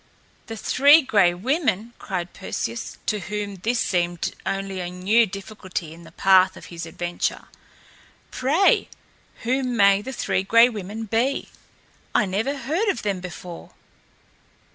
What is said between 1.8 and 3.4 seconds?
cried Perseus, to